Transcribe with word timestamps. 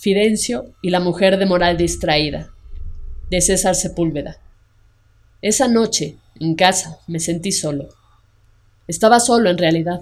Fidencio 0.00 0.72
y 0.80 0.88
la 0.88 0.98
mujer 0.98 1.36
de 1.36 1.44
moral 1.44 1.76
distraída, 1.76 2.48
de 3.28 3.42
César 3.42 3.74
Sepúlveda. 3.74 4.38
Esa 5.42 5.68
noche, 5.68 6.16
en 6.40 6.54
casa, 6.54 7.00
me 7.06 7.20
sentí 7.20 7.52
solo. 7.52 7.90
Estaba 8.88 9.20
solo 9.20 9.50
en 9.50 9.58
realidad, 9.58 10.00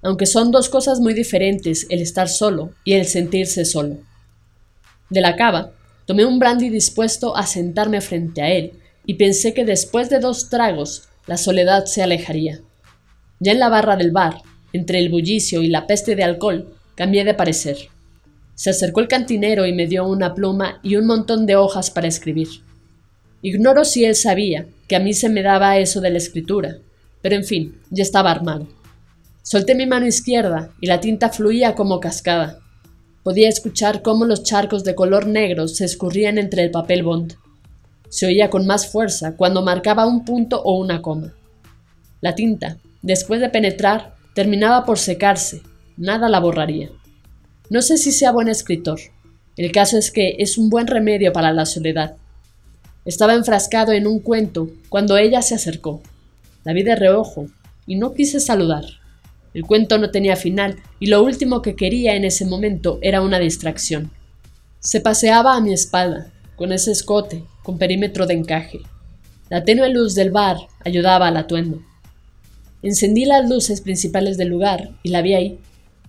aunque 0.00 0.24
son 0.24 0.50
dos 0.50 0.70
cosas 0.70 1.00
muy 1.00 1.12
diferentes 1.12 1.86
el 1.90 2.00
estar 2.00 2.30
solo 2.30 2.72
y 2.84 2.94
el 2.94 3.04
sentirse 3.04 3.66
solo. 3.66 3.98
De 5.10 5.20
la 5.20 5.36
cava, 5.36 5.72
tomé 6.06 6.24
un 6.24 6.38
brandy 6.38 6.70
dispuesto 6.70 7.36
a 7.36 7.44
sentarme 7.44 8.00
frente 8.00 8.40
a 8.40 8.50
él 8.50 8.72
y 9.04 9.16
pensé 9.16 9.52
que 9.52 9.66
después 9.66 10.08
de 10.08 10.20
dos 10.20 10.48
tragos 10.48 11.02
la 11.26 11.36
soledad 11.36 11.84
se 11.84 12.02
alejaría. 12.02 12.62
Ya 13.40 13.52
en 13.52 13.58
la 13.58 13.68
barra 13.68 13.96
del 13.96 14.10
bar, 14.10 14.40
entre 14.72 15.00
el 15.00 15.10
bullicio 15.10 15.60
y 15.60 15.68
la 15.68 15.86
peste 15.86 16.16
de 16.16 16.24
alcohol, 16.24 16.74
cambié 16.94 17.24
de 17.24 17.34
parecer. 17.34 17.90
Se 18.58 18.70
acercó 18.70 18.98
el 18.98 19.06
cantinero 19.06 19.66
y 19.66 19.72
me 19.72 19.86
dio 19.86 20.04
una 20.04 20.34
pluma 20.34 20.80
y 20.82 20.96
un 20.96 21.06
montón 21.06 21.46
de 21.46 21.54
hojas 21.54 21.92
para 21.92 22.08
escribir. 22.08 22.48
Ignoro 23.40 23.84
si 23.84 24.04
él 24.04 24.16
sabía 24.16 24.66
que 24.88 24.96
a 24.96 24.98
mí 24.98 25.14
se 25.14 25.28
me 25.28 25.44
daba 25.44 25.78
eso 25.78 26.00
de 26.00 26.10
la 26.10 26.18
escritura, 26.18 26.78
pero 27.22 27.36
en 27.36 27.44
fin, 27.44 27.78
ya 27.90 28.02
estaba 28.02 28.32
armado. 28.32 28.66
Solté 29.44 29.76
mi 29.76 29.86
mano 29.86 30.06
izquierda 30.06 30.72
y 30.80 30.88
la 30.88 30.98
tinta 30.98 31.28
fluía 31.28 31.76
como 31.76 32.00
cascada. 32.00 32.58
Podía 33.22 33.48
escuchar 33.48 34.02
cómo 34.02 34.24
los 34.24 34.42
charcos 34.42 34.82
de 34.82 34.96
color 34.96 35.28
negro 35.28 35.68
se 35.68 35.84
escurrían 35.84 36.36
entre 36.36 36.64
el 36.64 36.72
papel 36.72 37.04
bond. 37.04 37.34
Se 38.08 38.26
oía 38.26 38.50
con 38.50 38.66
más 38.66 38.90
fuerza 38.90 39.36
cuando 39.36 39.62
marcaba 39.62 40.04
un 40.04 40.24
punto 40.24 40.60
o 40.64 40.80
una 40.80 41.00
coma. 41.00 41.32
La 42.20 42.34
tinta, 42.34 42.78
después 43.02 43.40
de 43.40 43.50
penetrar, 43.50 44.16
terminaba 44.34 44.84
por 44.84 44.98
secarse, 44.98 45.62
nada 45.96 46.28
la 46.28 46.40
borraría. 46.40 46.90
No 47.70 47.82
sé 47.82 47.98
si 47.98 48.12
sea 48.12 48.32
buen 48.32 48.48
escritor. 48.48 48.98
El 49.56 49.72
caso 49.72 49.98
es 49.98 50.10
que 50.10 50.36
es 50.38 50.56
un 50.56 50.70
buen 50.70 50.86
remedio 50.86 51.32
para 51.32 51.52
la 51.52 51.66
soledad. 51.66 52.16
Estaba 53.04 53.34
enfrascado 53.34 53.92
en 53.92 54.06
un 54.06 54.20
cuento 54.20 54.70
cuando 54.88 55.16
ella 55.18 55.42
se 55.42 55.54
acercó. 55.54 56.02
La 56.64 56.72
vi 56.72 56.82
de 56.82 56.96
reojo 56.96 57.46
y 57.86 57.96
no 57.96 58.14
quise 58.14 58.40
saludar. 58.40 58.84
El 59.52 59.64
cuento 59.64 59.98
no 59.98 60.10
tenía 60.10 60.36
final 60.36 60.76
y 60.98 61.06
lo 61.08 61.22
último 61.22 61.60
que 61.60 61.76
quería 61.76 62.14
en 62.14 62.24
ese 62.24 62.46
momento 62.46 62.98
era 63.02 63.20
una 63.20 63.38
distracción. 63.38 64.10
Se 64.80 65.00
paseaba 65.00 65.56
a 65.56 65.60
mi 65.60 65.72
espalda, 65.72 66.30
con 66.56 66.72
ese 66.72 66.92
escote, 66.92 67.44
con 67.62 67.76
perímetro 67.76 68.26
de 68.26 68.34
encaje. 68.34 68.80
La 69.50 69.64
tenue 69.64 69.90
luz 69.90 70.14
del 70.14 70.30
bar 70.30 70.56
ayudaba 70.84 71.28
al 71.28 71.36
atuendo. 71.36 71.82
Encendí 72.82 73.24
las 73.24 73.48
luces 73.48 73.80
principales 73.80 74.38
del 74.38 74.48
lugar 74.48 74.90
y 75.02 75.08
la 75.08 75.20
vi 75.20 75.34
ahí, 75.34 75.58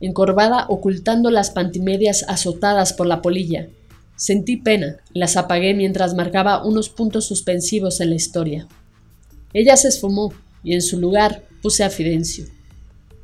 encorvada 0.00 0.66
ocultando 0.68 1.30
las 1.30 1.50
pantimedias 1.50 2.24
azotadas 2.28 2.92
por 2.92 3.06
la 3.06 3.22
polilla. 3.22 3.68
Sentí 4.16 4.56
pena 4.56 4.98
las 5.12 5.36
apagué 5.36 5.74
mientras 5.74 6.14
marcaba 6.14 6.64
unos 6.64 6.88
puntos 6.88 7.26
suspensivos 7.26 8.00
en 8.00 8.10
la 8.10 8.16
historia. 8.16 8.68
Ella 9.52 9.76
se 9.76 9.88
esfumó 9.88 10.32
y 10.62 10.74
en 10.74 10.82
su 10.82 10.98
lugar 10.98 11.44
puse 11.62 11.84
a 11.84 11.90
Fidencio. 11.90 12.46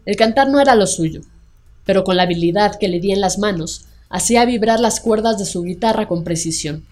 El 0.07 0.17
cantar 0.17 0.49
no 0.49 0.61
era 0.61 0.75
lo 0.75 0.87
suyo, 0.87 1.23
pero 1.85 2.05
con 2.05 2.17
la 2.17 2.25
habilidad 2.25 2.77
que 2.79 2.89
le 2.89 3.01
di 3.01 3.13
en 3.13 3.21
las 3.21 3.39
manos, 3.39 3.87
hacía 4.09 4.45
vibrar 4.45 4.81
las 4.81 5.01
cuerdas 5.01 5.39
de 5.39 5.45
su 5.45 5.63
guitarra 5.63 6.07
con 6.07 6.25
precisión. 6.25 6.85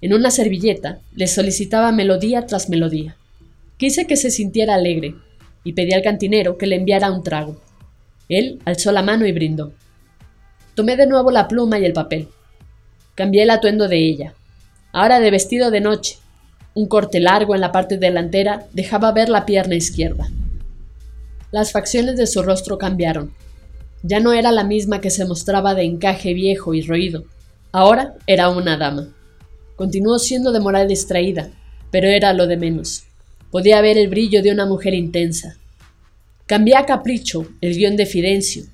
En 0.00 0.12
una 0.12 0.30
servilleta 0.30 0.98
le 1.14 1.26
solicitaba 1.26 1.92
melodía 1.92 2.46
tras 2.46 2.68
melodía. 2.68 3.16
Quise 3.78 4.06
que 4.06 4.16
se 4.16 4.30
sintiera 4.30 4.74
alegre 4.74 5.14
y 5.64 5.72
pedí 5.72 5.92
al 5.92 6.02
cantinero 6.02 6.58
que 6.58 6.66
le 6.66 6.76
enviara 6.76 7.10
un 7.10 7.22
trago. 7.22 7.60
Él 8.28 8.60
alzó 8.64 8.92
la 8.92 9.02
mano 9.02 9.26
y 9.26 9.32
brindó. 9.32 9.72
Tomé 10.74 10.96
de 10.96 11.06
nuevo 11.06 11.30
la 11.30 11.48
pluma 11.48 11.78
y 11.78 11.84
el 11.84 11.92
papel. 11.92 12.28
Cambié 13.14 13.42
el 13.42 13.50
atuendo 13.50 13.88
de 13.88 13.98
ella. 13.98 14.34
Ahora 14.92 15.20
de 15.20 15.30
vestido 15.30 15.70
de 15.70 15.80
noche. 15.80 16.18
Un 16.74 16.88
corte 16.88 17.20
largo 17.20 17.54
en 17.54 17.60
la 17.60 17.70
parte 17.70 17.98
delantera 17.98 18.66
dejaba 18.72 19.12
ver 19.12 19.28
la 19.28 19.46
pierna 19.46 19.76
izquierda. 19.76 20.28
Las 21.52 21.70
facciones 21.70 22.16
de 22.16 22.26
su 22.26 22.42
rostro 22.42 22.78
cambiaron. 22.78 23.32
Ya 24.02 24.18
no 24.18 24.32
era 24.32 24.50
la 24.50 24.64
misma 24.64 25.00
que 25.00 25.10
se 25.10 25.24
mostraba 25.24 25.74
de 25.74 25.84
encaje 25.84 26.34
viejo 26.34 26.74
y 26.74 26.82
roído. 26.82 27.24
Ahora 27.70 28.14
era 28.26 28.48
una 28.48 28.76
dama. 28.76 29.08
Continuó 29.76 30.18
siendo 30.18 30.52
de 30.52 30.60
moral 30.60 30.88
distraída, 30.88 31.50
pero 31.90 32.08
era 32.08 32.32
lo 32.32 32.46
de 32.46 32.56
menos. 32.56 33.04
Podía 33.50 33.80
ver 33.80 33.98
el 33.98 34.08
brillo 34.08 34.42
de 34.42 34.50
una 34.50 34.66
mujer 34.66 34.94
intensa, 34.94 35.56
Cambié 36.46 36.76
a 36.76 36.84
capricho 36.84 37.48
el 37.62 37.74
guion 37.74 37.96
de 37.96 38.04
Fidencio. 38.04 38.64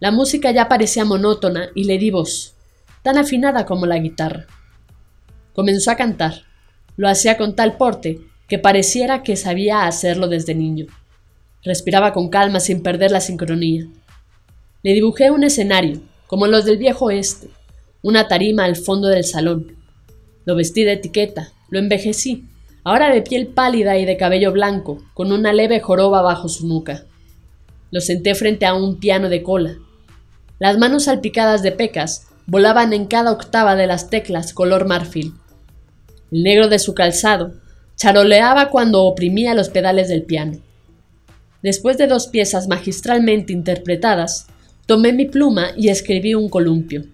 La 0.00 0.10
música 0.10 0.50
ya 0.50 0.68
parecía 0.68 1.04
monótona 1.04 1.68
y 1.74 1.84
le 1.84 1.98
di 1.98 2.10
voz, 2.10 2.54
tan 3.02 3.18
afinada 3.18 3.66
como 3.66 3.84
la 3.84 3.98
guitarra. 3.98 4.46
Comenzó 5.52 5.90
a 5.90 5.96
cantar. 5.96 6.44
Lo 6.96 7.10
hacía 7.10 7.36
con 7.36 7.54
tal 7.54 7.76
porte 7.76 8.20
que 8.48 8.58
pareciera 8.58 9.22
que 9.22 9.36
sabía 9.36 9.86
hacerlo 9.86 10.26
desde 10.26 10.54
niño. 10.54 10.86
Respiraba 11.62 12.14
con 12.14 12.30
calma 12.30 12.60
sin 12.60 12.82
perder 12.82 13.10
la 13.10 13.20
sincronía. 13.20 13.86
Le 14.82 14.94
dibujé 14.94 15.30
un 15.30 15.44
escenario, 15.44 16.00
como 16.26 16.46
los 16.46 16.64
del 16.64 16.78
viejo 16.78 17.06
oeste, 17.06 17.50
una 18.00 18.26
tarima 18.26 18.64
al 18.64 18.76
fondo 18.76 19.08
del 19.08 19.24
salón. 19.24 19.76
Lo 20.46 20.56
vestí 20.56 20.82
de 20.82 20.92
etiqueta, 20.92 21.52
lo 21.68 21.78
envejecí, 21.78 22.46
ahora 22.84 23.12
de 23.12 23.22
piel 23.22 23.48
pálida 23.48 23.98
y 23.98 24.04
de 24.04 24.16
cabello 24.16 24.52
blanco, 24.52 25.02
con 25.14 25.32
una 25.32 25.52
leve 25.52 25.80
joroba 25.80 26.22
bajo 26.22 26.48
su 26.48 26.66
nuca. 26.66 27.04
Lo 27.90 28.00
senté 28.00 28.34
frente 28.34 28.66
a 28.66 28.74
un 28.74 28.98
piano 28.98 29.28
de 29.28 29.42
cola. 29.42 29.76
Las 30.58 30.78
manos 30.78 31.04
salpicadas 31.04 31.62
de 31.62 31.72
pecas 31.72 32.28
volaban 32.46 32.92
en 32.92 33.06
cada 33.06 33.32
octava 33.32 33.76
de 33.76 33.86
las 33.86 34.10
teclas 34.10 34.52
color 34.52 34.86
marfil. 34.86 35.34
El 36.30 36.42
negro 36.42 36.68
de 36.68 36.78
su 36.78 36.94
calzado 36.94 37.52
charoleaba 37.96 38.70
cuando 38.70 39.04
oprimía 39.04 39.54
los 39.54 39.68
pedales 39.68 40.08
del 40.08 40.24
piano. 40.24 40.58
Después 41.62 41.98
de 41.98 42.08
dos 42.08 42.26
piezas 42.26 42.66
magistralmente 42.66 43.52
interpretadas, 43.52 44.46
tomé 44.86 45.12
mi 45.12 45.26
pluma 45.26 45.68
y 45.76 45.88
escribí 45.88 46.34
un 46.34 46.48
columpio. 46.48 47.04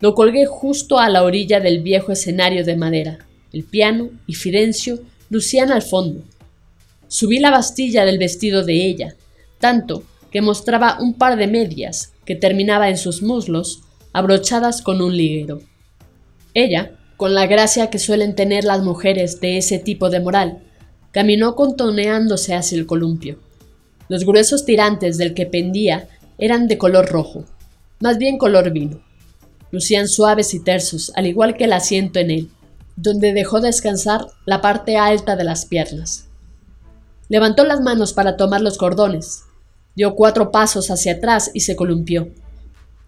Lo 0.00 0.14
colgué 0.14 0.46
justo 0.46 0.98
a 0.98 1.08
la 1.08 1.22
orilla 1.22 1.60
del 1.60 1.82
viejo 1.82 2.10
escenario 2.10 2.64
de 2.64 2.76
madera. 2.76 3.18
El 3.54 3.62
piano 3.62 4.10
y 4.26 4.34
Fidencio 4.34 4.98
lucían 5.30 5.70
al 5.70 5.82
fondo. 5.82 6.24
Subí 7.06 7.38
la 7.38 7.52
bastilla 7.52 8.04
del 8.04 8.18
vestido 8.18 8.64
de 8.64 8.84
ella, 8.84 9.14
tanto 9.60 10.02
que 10.32 10.42
mostraba 10.42 10.98
un 11.00 11.14
par 11.14 11.36
de 11.36 11.46
medias 11.46 12.12
que 12.24 12.34
terminaba 12.34 12.88
en 12.88 12.98
sus 12.98 13.22
muslos, 13.22 13.82
abrochadas 14.12 14.82
con 14.82 15.00
un 15.00 15.16
liguero. 15.16 15.60
Ella, 16.52 16.96
con 17.16 17.32
la 17.32 17.46
gracia 17.46 17.90
que 17.90 18.00
suelen 18.00 18.34
tener 18.34 18.64
las 18.64 18.82
mujeres 18.82 19.40
de 19.40 19.56
ese 19.56 19.78
tipo 19.78 20.10
de 20.10 20.18
moral, 20.18 20.58
caminó 21.12 21.54
contoneándose 21.54 22.56
hacia 22.56 22.76
el 22.76 22.86
columpio. 22.86 23.38
Los 24.08 24.26
gruesos 24.26 24.64
tirantes 24.64 25.16
del 25.16 25.32
que 25.32 25.46
pendía 25.46 26.08
eran 26.38 26.66
de 26.66 26.76
color 26.76 27.06
rojo, 27.06 27.44
más 28.00 28.18
bien 28.18 28.36
color 28.36 28.72
vino. 28.72 29.00
Lucían 29.70 30.08
suaves 30.08 30.54
y 30.54 30.64
tersos, 30.64 31.12
al 31.14 31.28
igual 31.28 31.56
que 31.56 31.64
el 31.64 31.72
asiento 31.72 32.18
en 32.18 32.32
él, 32.32 32.48
donde 32.96 33.32
dejó 33.32 33.60
descansar 33.60 34.26
la 34.46 34.60
parte 34.60 34.96
alta 34.96 35.36
de 35.36 35.44
las 35.44 35.66
piernas. 35.66 36.28
Levantó 37.28 37.64
las 37.64 37.80
manos 37.80 38.12
para 38.12 38.36
tomar 38.36 38.60
los 38.60 38.78
cordones, 38.78 39.44
dio 39.94 40.14
cuatro 40.14 40.50
pasos 40.50 40.90
hacia 40.90 41.14
atrás 41.14 41.50
y 41.54 41.60
se 41.60 41.76
columpió. 41.76 42.28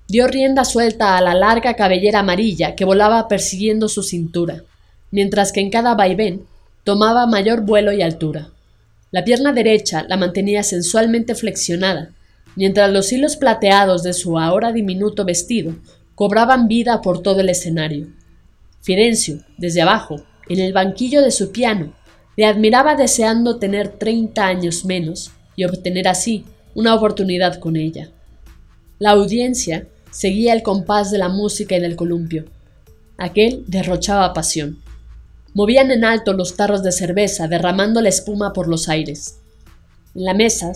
Dio 0.08 0.26
rienda 0.28 0.64
suelta 0.64 1.16
a 1.16 1.20
la 1.20 1.34
larga 1.34 1.74
cabellera 1.74 2.20
amarilla 2.20 2.74
que 2.74 2.84
volaba 2.84 3.28
persiguiendo 3.28 3.88
su 3.88 4.02
cintura, 4.02 4.62
mientras 5.10 5.52
que 5.52 5.60
en 5.60 5.70
cada 5.70 5.94
vaivén 5.94 6.46
tomaba 6.84 7.26
mayor 7.26 7.62
vuelo 7.62 7.92
y 7.92 8.02
altura. 8.02 8.50
La 9.10 9.24
pierna 9.24 9.52
derecha 9.52 10.04
la 10.08 10.16
mantenía 10.16 10.62
sensualmente 10.62 11.34
flexionada, 11.34 12.10
mientras 12.54 12.90
los 12.90 13.12
hilos 13.12 13.36
plateados 13.36 14.02
de 14.02 14.12
su 14.12 14.38
ahora 14.38 14.72
diminuto 14.72 15.24
vestido 15.24 15.74
cobraban 16.14 16.68
vida 16.68 17.02
por 17.02 17.22
todo 17.22 17.40
el 17.40 17.48
escenario. 17.48 18.08
Fidencio, 18.86 19.40
desde 19.58 19.82
abajo, 19.82 20.22
en 20.48 20.60
el 20.60 20.72
banquillo 20.72 21.20
de 21.20 21.32
su 21.32 21.50
piano, 21.50 21.92
le 22.36 22.46
admiraba 22.46 22.94
deseando 22.94 23.58
tener 23.58 23.88
treinta 23.88 24.46
años 24.46 24.84
menos 24.84 25.32
y 25.56 25.64
obtener 25.64 26.06
así 26.06 26.44
una 26.72 26.94
oportunidad 26.94 27.58
con 27.58 27.74
ella. 27.74 28.10
La 29.00 29.10
audiencia 29.10 29.88
seguía 30.12 30.52
el 30.52 30.62
compás 30.62 31.10
de 31.10 31.18
la 31.18 31.28
música 31.28 31.74
en 31.74 31.84
el 31.84 31.96
columpio. 31.96 32.44
Aquel 33.18 33.64
derrochaba 33.66 34.32
pasión. 34.32 34.78
Movían 35.52 35.90
en 35.90 36.04
alto 36.04 36.32
los 36.32 36.54
tarros 36.54 36.84
de 36.84 36.92
cerveza, 36.92 37.48
derramando 37.48 38.00
la 38.00 38.10
espuma 38.10 38.52
por 38.52 38.68
los 38.68 38.88
aires. 38.88 39.40
En 40.14 40.26
la 40.26 40.32
mesa, 40.32 40.70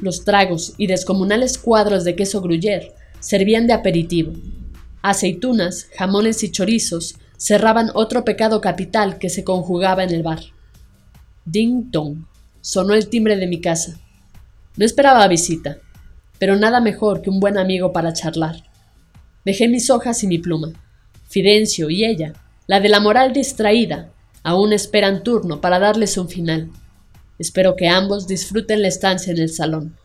los 0.00 0.24
tragos 0.24 0.74
y 0.76 0.88
descomunales 0.88 1.56
cuadros 1.56 2.02
de 2.02 2.16
queso 2.16 2.42
gruyère 2.42 2.94
servían 3.20 3.68
de 3.68 3.74
aperitivo. 3.74 4.32
Aceitunas, 5.02 5.86
jamones 5.96 6.42
y 6.42 6.50
chorizos 6.50 7.14
cerraban 7.44 7.90
otro 7.92 8.24
pecado 8.24 8.62
capital 8.62 9.18
que 9.18 9.28
se 9.28 9.44
conjugaba 9.44 10.02
en 10.02 10.10
el 10.14 10.22
bar. 10.22 10.40
Ding 11.44 11.90
dong. 11.90 12.24
Sonó 12.62 12.94
el 12.94 13.10
timbre 13.10 13.36
de 13.36 13.46
mi 13.46 13.60
casa. 13.60 14.00
No 14.78 14.86
esperaba 14.86 15.28
visita, 15.28 15.76
pero 16.38 16.56
nada 16.56 16.80
mejor 16.80 17.20
que 17.20 17.28
un 17.28 17.40
buen 17.40 17.58
amigo 17.58 17.92
para 17.92 18.14
charlar. 18.14 18.64
Dejé 19.44 19.68
mis 19.68 19.90
hojas 19.90 20.24
y 20.24 20.26
mi 20.26 20.38
pluma. 20.38 20.72
Fidencio 21.28 21.90
y 21.90 22.06
ella, 22.06 22.32
la 22.66 22.80
de 22.80 22.88
la 22.88 22.98
moral 22.98 23.34
distraída, 23.34 24.10
aún 24.42 24.72
esperan 24.72 25.22
turno 25.22 25.60
para 25.60 25.78
darles 25.78 26.16
un 26.16 26.30
final. 26.30 26.70
Espero 27.38 27.76
que 27.76 27.88
ambos 27.88 28.26
disfruten 28.26 28.80
la 28.80 28.88
estancia 28.88 29.34
en 29.34 29.38
el 29.40 29.50
salón. 29.50 29.98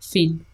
Fin. 0.00 0.47